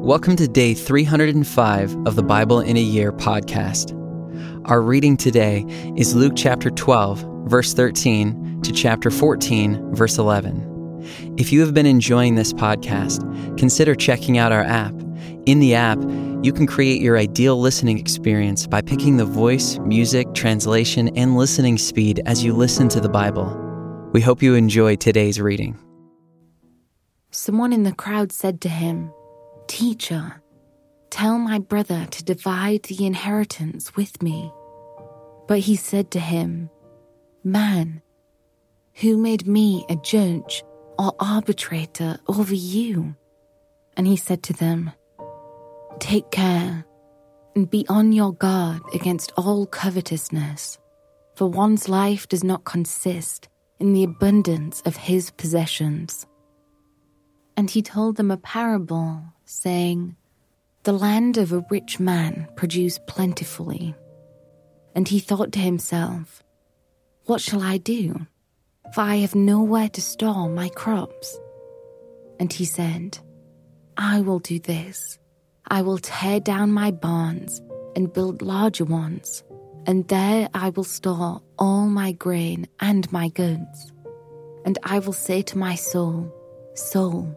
[0.00, 3.92] Welcome to day 305 of the Bible in a Year podcast.
[4.64, 11.34] Our reading today is Luke chapter 12, verse 13 to chapter 14, verse 11.
[11.36, 13.20] If you have been enjoying this podcast,
[13.58, 14.94] consider checking out our app.
[15.44, 15.98] In the app,
[16.42, 21.76] you can create your ideal listening experience by picking the voice, music, translation, and listening
[21.76, 23.54] speed as you listen to the Bible.
[24.14, 25.78] We hope you enjoy today's reading.
[27.30, 29.12] Someone in the crowd said to him,
[29.70, 30.42] Teacher,
[31.10, 34.52] tell my brother to divide the inheritance with me.
[35.46, 36.68] But he said to him,
[37.44, 38.02] Man,
[38.94, 40.64] who made me a judge
[40.98, 43.14] or arbitrator over you?
[43.96, 44.90] And he said to them,
[46.00, 46.84] Take care
[47.54, 50.78] and be on your guard against all covetousness,
[51.36, 56.26] for one's life does not consist in the abundance of his possessions.
[57.56, 60.16] And he told them a parable saying,
[60.84, 63.94] The land of a rich man produced plentifully.
[64.94, 66.42] And he thought to himself,
[67.24, 68.26] What shall I do?
[68.94, 71.38] For I have nowhere to store my crops.
[72.38, 73.18] And he said,
[73.96, 75.18] I will do this.
[75.68, 77.60] I will tear down my barns
[77.94, 79.44] and build larger ones,
[79.86, 83.92] and there I will store all my grain and my goods.
[84.64, 86.32] And I will say to my soul,
[86.74, 87.36] Soul,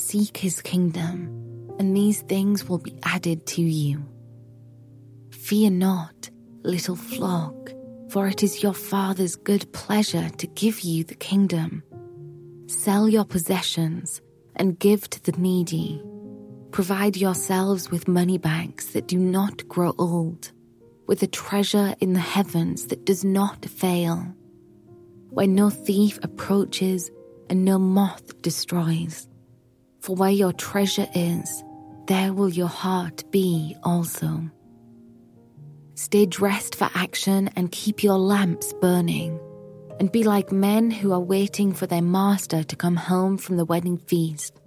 [0.00, 4.02] Seek his kingdom, and these things will be added to you.
[5.30, 6.30] Fear not,
[6.62, 7.70] little flock,
[8.08, 11.84] for it is your Father's good pleasure to give you the kingdom.
[12.66, 14.20] Sell your possessions
[14.56, 16.02] and give to the needy.
[16.72, 20.50] Provide yourselves with money bags that do not grow old,
[21.06, 24.34] with a treasure in the heavens that does not fail,
[25.28, 27.10] where no thief approaches
[27.48, 29.28] and no moth destroys.
[30.00, 31.62] For where your treasure is,
[32.06, 34.50] there will your heart be also.
[35.94, 39.38] Stay dressed for action and keep your lamps burning.
[39.98, 43.66] And be like men who are waiting for their master to come home from the
[43.66, 44.58] wedding feast,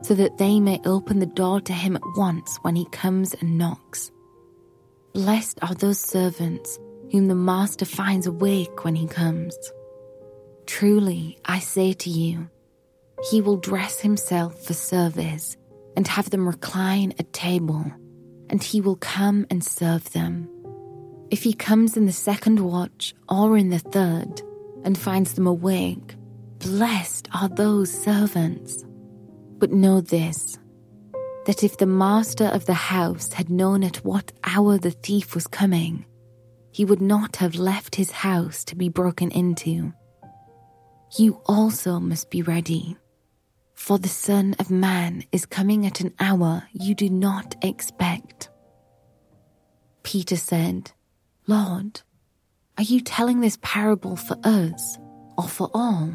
[0.00, 3.58] so that they may open the door to him at once when he comes and
[3.58, 4.10] knocks.
[5.12, 6.78] Blessed are those servants
[7.12, 9.54] whom the master finds awake when he comes.
[10.64, 12.48] Truly, I say to you,
[13.30, 15.56] he will dress himself for service
[15.96, 17.84] and have them recline at table,
[18.48, 20.48] and he will come and serve them.
[21.30, 24.40] If he comes in the second watch or in the third
[24.84, 26.14] and finds them awake,
[26.58, 28.84] blessed are those servants.
[29.58, 30.58] But know this
[31.46, 35.46] that if the master of the house had known at what hour the thief was
[35.46, 36.04] coming,
[36.70, 39.92] he would not have left his house to be broken into.
[41.16, 42.98] You also must be ready
[43.78, 48.50] for the Son of Man is coming at an hour you do not expect.
[50.02, 50.90] Peter said,
[51.46, 52.02] Lord,
[52.76, 54.98] are you telling this parable for us
[55.38, 56.12] or for all?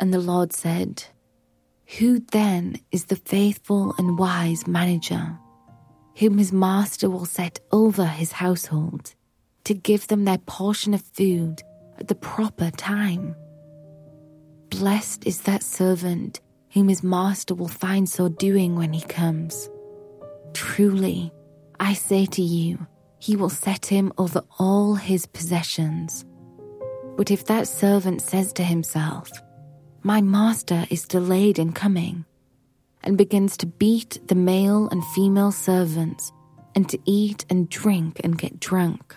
[0.00, 1.04] And the Lord said,
[1.98, 5.38] Who then is the faithful and wise manager,
[6.16, 9.14] whom his master will set over his household
[9.64, 11.62] to give them their portion of food
[11.96, 13.36] at the proper time?
[14.70, 16.40] Blessed is that servant
[16.70, 19.68] whom his master will find so doing when he comes.
[20.54, 21.32] Truly,
[21.80, 22.86] I say to you,
[23.18, 26.24] he will set him over all his possessions.
[27.16, 29.30] But if that servant says to himself,
[30.02, 32.24] My master is delayed in coming,
[33.02, 36.32] and begins to beat the male and female servants,
[36.74, 39.16] and to eat and drink and get drunk,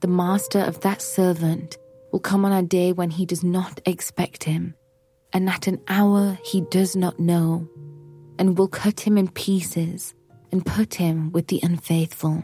[0.00, 1.78] the master of that servant
[2.16, 4.74] will come on a day when he does not expect him,
[5.34, 7.68] and at an hour he does not know,
[8.38, 10.14] and will cut him in pieces
[10.50, 12.42] and put him with the unfaithful.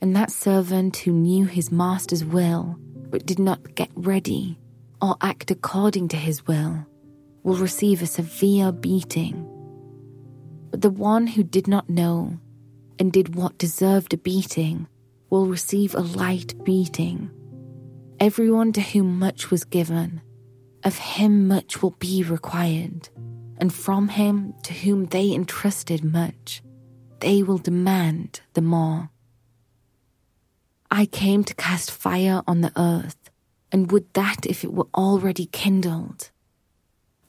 [0.00, 2.78] And that servant who knew his master's will,
[3.10, 4.58] but did not get ready
[5.02, 6.86] or act according to his will,
[7.42, 9.46] will receive a severe beating.
[10.70, 12.40] But the one who did not know
[12.98, 14.86] and did what deserved a beating
[15.28, 17.30] will receive a light beating.
[18.20, 20.22] Everyone to whom much was given,
[20.82, 23.08] of him much will be required,
[23.58, 26.60] and from him to whom they entrusted much,
[27.20, 29.10] they will demand the more.
[30.90, 33.30] I came to cast fire on the earth,
[33.70, 36.32] and would that if it were already kindled.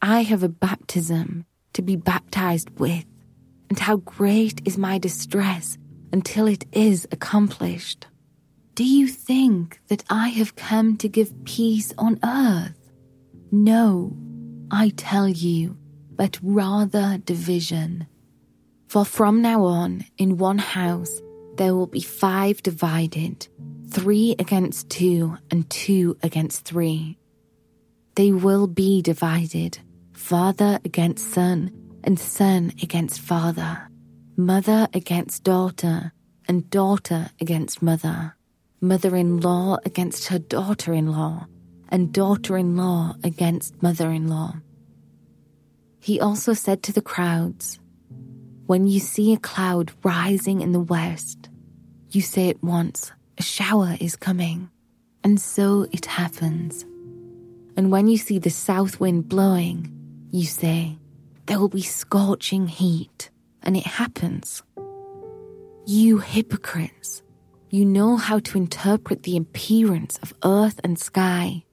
[0.02, 3.06] I have a baptism to be baptized with,
[3.70, 5.78] and how great is my distress
[6.12, 8.08] until it is accomplished.
[8.80, 12.80] Do you think that I have come to give peace on earth?
[13.52, 14.16] No,
[14.72, 15.76] I tell you,
[16.16, 18.08] but rather division.
[18.88, 21.12] For from now on, in one house,
[21.58, 23.50] there will be five divided,
[23.90, 27.20] three against two, and two against three.
[28.16, 29.78] They will be divided,
[30.14, 31.74] father against son,
[32.06, 33.90] and son against father,
[34.38, 36.14] mother against daughter,
[36.48, 38.38] and daughter against mother,
[38.82, 41.48] mother in law against her daughter in law,
[41.90, 44.56] and daughter in law against mother in law.
[46.00, 47.80] He also said to the crowds,
[48.68, 51.50] When you see a cloud rising in the west,
[52.12, 54.70] you say at once, a shower is coming.
[55.24, 56.84] And so it happens.
[57.76, 59.92] And when you see the south wind blowing,
[60.32, 60.98] you say,
[61.46, 63.30] there will be scorching heat.
[63.64, 64.64] And it happens.
[65.86, 67.22] You hypocrites,
[67.72, 71.64] you know how to interpret the appearance of earth and sky.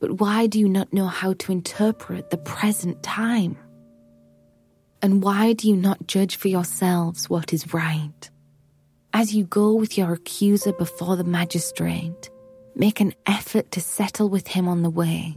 [0.00, 3.58] But why do you not know how to interpret the present time?
[5.02, 8.30] And why do you not judge for yourselves what is right?
[9.12, 12.30] As you go with your accuser before the magistrate,
[12.74, 15.36] make an effort to settle with him on the way,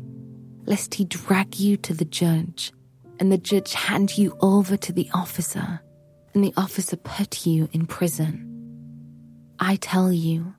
[0.65, 2.71] lest he drag you to the judge,
[3.19, 5.81] and the judge hand you over to the officer,
[6.33, 8.48] and the officer put you in prison.
[9.59, 10.55] I tell you,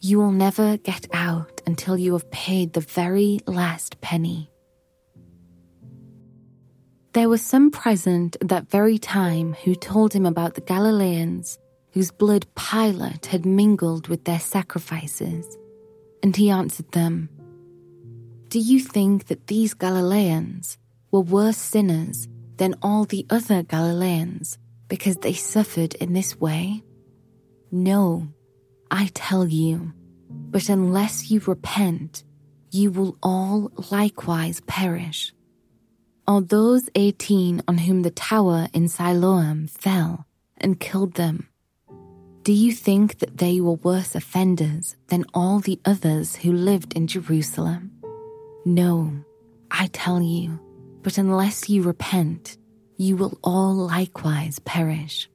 [0.00, 4.50] you will never get out until you have paid the very last penny.
[7.12, 11.58] There were some present at that very time who told him about the Galileans
[11.92, 15.56] whose blood Pilate had mingled with their sacrifices.
[16.24, 17.28] And he answered them,
[18.48, 20.76] Do you think that these Galileans
[21.12, 26.82] were worse sinners than all the other Galileans because they suffered in this way?
[27.74, 28.28] No,
[28.90, 29.92] I tell you,
[30.30, 32.22] but unless you repent,
[32.70, 35.32] you will all likewise perish.
[36.28, 40.26] Or those eighteen on whom the tower in Siloam fell
[40.56, 41.48] and killed them
[42.44, 47.06] do you think that they were worse offenders than all the others who lived in
[47.06, 47.90] Jerusalem?
[48.66, 49.24] No,
[49.70, 50.60] I tell you,
[51.02, 52.58] but unless you repent,
[52.98, 55.26] you will all likewise perish.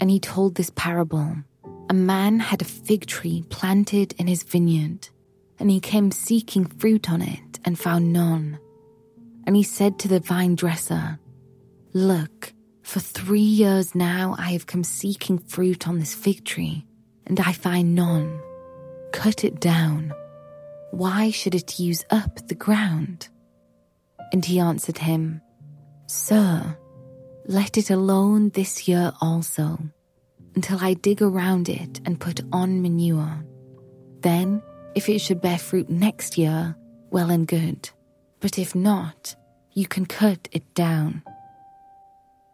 [0.00, 1.36] And he told this parable
[1.90, 5.08] A man had a fig tree planted in his vineyard,
[5.58, 8.58] and he came seeking fruit on it and found none.
[9.46, 11.18] And he said to the vine dresser,
[11.92, 12.52] Look,
[12.82, 16.86] for three years now I have come seeking fruit on this fig tree,
[17.26, 18.40] and I find none.
[19.12, 20.12] Cut it down.
[20.90, 23.28] Why should it use up the ground?
[24.32, 25.40] And he answered him,
[26.06, 26.76] Sir,
[27.48, 29.78] let it alone this year also,
[30.54, 33.42] until I dig around it and put on manure.
[34.20, 34.62] Then,
[34.94, 36.76] if it should bear fruit next year,
[37.10, 37.88] well and good.
[38.40, 39.34] But if not,
[39.72, 41.22] you can cut it down.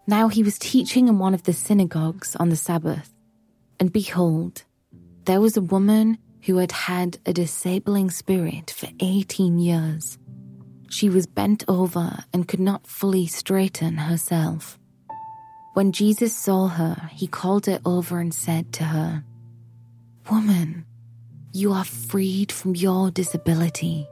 [0.06, 3.12] Now he was teaching in one of the synagogues on the Sabbath,
[3.80, 4.62] And behold,
[5.24, 10.18] there was a woman who had had a disabling spirit for 18 years.
[10.88, 14.78] She was bent over and could not fully straighten herself.
[15.74, 19.24] When Jesus saw her, he called her over and said to her,
[20.30, 20.86] Woman,
[21.52, 24.06] you are freed from your disability.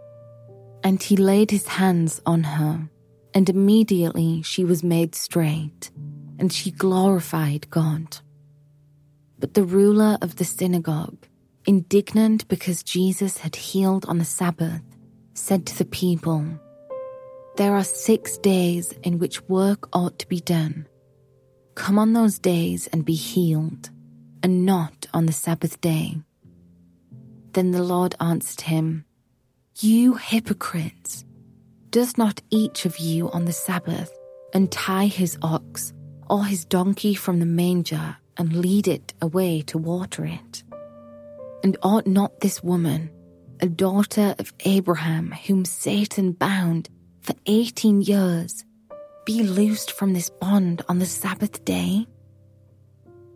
[0.83, 2.90] And he laid his hands on her,
[3.33, 5.92] and immediately she was made straight,
[6.40, 8.19] and she glorified God.
[9.38, 11.28] But the ruler of the synagogue,
[11.64, 14.83] indignant because Jesus had healed on the Sabbath,
[15.35, 16.45] said to the people,
[17.57, 20.87] There are six days in which work ought to be done.
[21.74, 23.90] Come on those days and be healed,
[24.42, 26.16] and not on the Sabbath day.
[27.52, 29.04] Then the Lord answered him,
[29.80, 31.24] You hypocrites!
[31.90, 34.10] Does not each of you on the Sabbath
[34.54, 35.92] untie his ox
[36.28, 40.62] or his donkey from the manger and lead it away to water it?
[41.62, 43.10] And ought not this woman,
[43.60, 46.88] a daughter of Abraham, whom Satan bound
[47.20, 48.64] for eighteen years,
[49.24, 52.06] be loosed from this bond on the Sabbath day?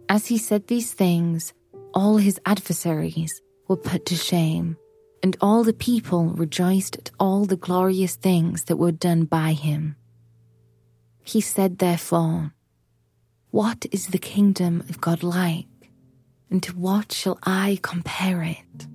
[0.08, 1.52] As he said these things,
[1.94, 4.76] all his adversaries were put to shame,
[5.22, 9.96] and all the people rejoiced at all the glorious things that were done by him.
[11.24, 12.52] He said, therefore,
[13.50, 15.66] What is the kingdom of God like?
[16.50, 18.86] And to what shall I compare it?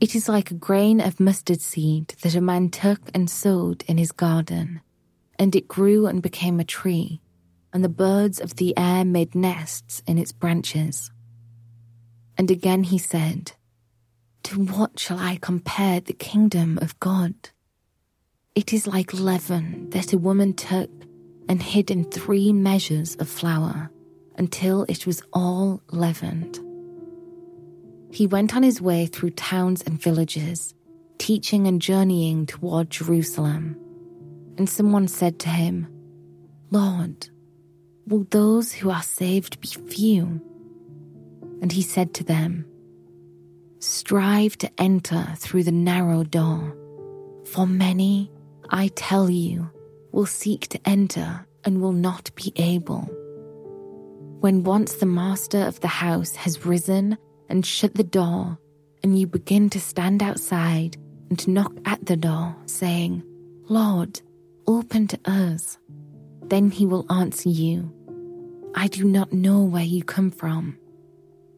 [0.00, 3.98] It is like a grain of mustard seed that a man took and sowed in
[3.98, 4.80] his garden
[5.38, 7.20] and it grew and became a tree,
[7.72, 11.10] and the birds of the air made nests in its branches.
[12.36, 13.52] And again he said,
[14.44, 17.34] To what shall I compare the kingdom of God?
[18.54, 20.90] It is like leaven that a woman took
[21.48, 23.90] and hid in three measures of flour
[24.36, 26.60] until it was all leavened.
[28.10, 30.72] He went on his way through towns and villages,
[31.18, 33.76] teaching and journeying toward Jerusalem.
[34.56, 35.88] And someone said to him,
[36.70, 37.28] Lord,
[38.06, 40.40] will those who are saved be few?
[41.60, 42.66] And he said to them,
[43.80, 46.76] Strive to enter through the narrow door,
[47.44, 48.30] for many,
[48.70, 49.70] I tell you,
[50.12, 53.02] will seek to enter and will not be able.
[54.40, 57.18] When once the master of the house has risen
[57.48, 58.58] and shut the door,
[59.02, 60.96] and you begin to stand outside
[61.30, 63.22] and knock at the door, saying,
[63.68, 64.20] Lord,
[64.66, 65.78] open to us.
[66.42, 67.92] Then he will answer you,
[68.74, 70.78] I do not know where you come from.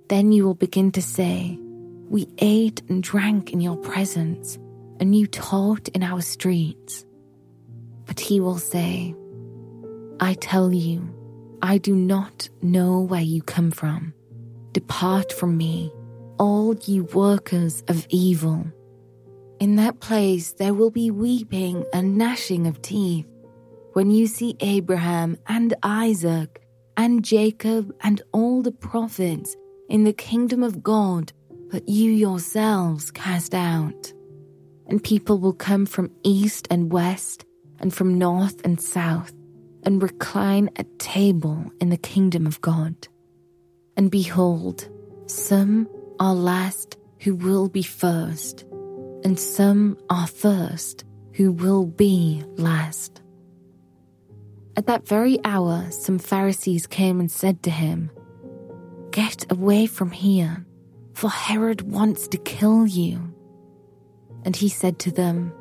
[0.08, 1.58] Then you will begin to say,
[2.08, 4.58] We ate and drank in your presence,
[5.00, 7.04] and you taught in our streets.
[8.04, 9.14] But he will say,
[10.20, 11.12] I tell you,
[11.62, 14.14] I do not know where you come from.
[14.72, 15.90] Depart from me,
[16.38, 18.66] all you workers of evil.
[19.58, 23.26] In that place there will be weeping and gnashing of teeth
[23.94, 26.62] when you see Abraham and Isaac
[26.98, 29.56] and Jacob and all the prophets
[29.88, 31.32] in the kingdom of God,
[31.70, 34.12] but you yourselves cast out.
[34.86, 37.46] And people will come from east and west
[37.78, 39.32] and from north and south
[39.84, 43.08] and recline at table in the kingdom of God.
[43.96, 44.88] And behold,
[45.26, 45.88] some
[46.20, 48.64] are last who will be first
[49.26, 53.22] and some are first who will be last.
[54.76, 58.08] At that very hour, some Pharisees came and said to him,
[59.10, 60.64] Get away from here,
[61.14, 63.34] for Herod wants to kill you.
[64.44, 65.52] And he said to them,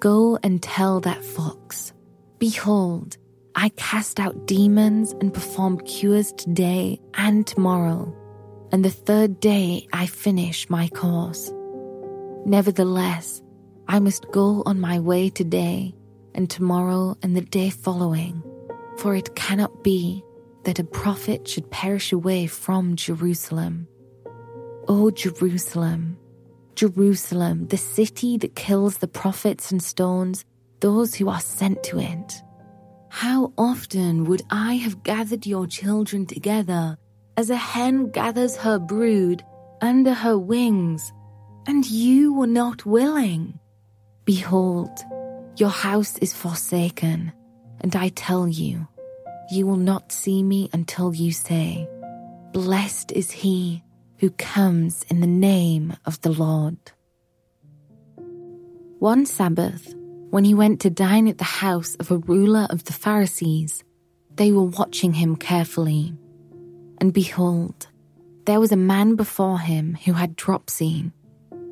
[0.00, 1.92] Go and tell that fox,
[2.40, 3.18] Behold,
[3.54, 8.12] I cast out demons and perform cures today and tomorrow,
[8.72, 11.52] and the third day I finish my course.
[12.44, 13.42] Nevertheless,
[13.88, 15.94] I must go on my way today
[16.34, 18.42] and tomorrow and the day following,
[18.98, 20.22] for it cannot be
[20.64, 23.88] that a prophet should perish away from Jerusalem.
[24.88, 26.18] O Jerusalem,
[26.74, 30.44] Jerusalem, the city that kills the prophets and stones
[30.80, 32.42] those who are sent to it.
[33.10, 36.96] How often would I have gathered your children together
[37.36, 39.42] as a hen gathers her brood
[39.80, 41.12] under her wings?
[41.68, 43.60] And you were not willing.
[44.24, 44.90] Behold,
[45.56, 47.30] your house is forsaken,
[47.82, 48.88] and I tell you,
[49.52, 51.86] you will not see me until you say,
[52.52, 53.84] Blessed is he
[54.16, 56.78] who comes in the name of the Lord.
[58.98, 59.94] One Sabbath,
[60.30, 63.84] when he went to dine at the house of a ruler of the Pharisees,
[64.36, 66.14] they were watching him carefully.
[66.98, 67.88] And behold,
[68.46, 71.12] there was a man before him who had dropsy.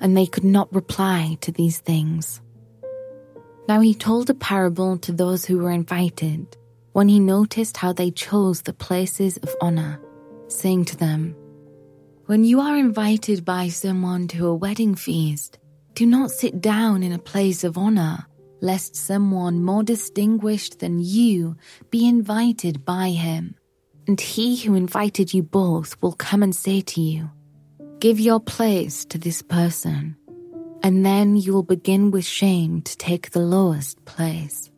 [0.00, 2.40] And they could not reply to these things.
[3.68, 6.56] Now he told a parable to those who were invited
[6.92, 10.00] when he noticed how they chose the places of honor,
[10.48, 11.34] saying to them,
[12.26, 15.58] When you are invited by someone to a wedding feast,
[15.94, 18.26] do not sit down in a place of honor,
[18.60, 21.56] lest someone more distinguished than you
[21.90, 23.56] be invited by him.
[24.06, 27.30] And he who invited you both will come and say to you,
[27.98, 30.16] Give your place to this person,
[30.82, 34.70] and then you will begin with shame to take the lowest place.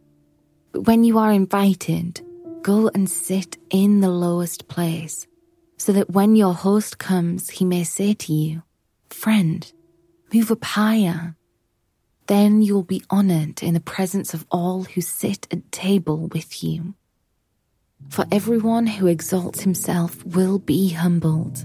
[0.70, 2.20] But when you are invited,
[2.62, 5.26] go and sit in the lowest place,
[5.78, 8.62] so that when your host comes, he may say to you,
[9.10, 9.72] Friend,
[10.32, 11.34] move up higher.
[12.28, 16.62] Then you will be honored in the presence of all who sit at table with
[16.62, 16.94] you.
[18.10, 21.64] For everyone who exalts himself will be humbled,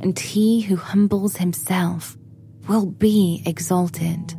[0.00, 2.16] and he who humbles himself
[2.68, 4.34] will be exalted.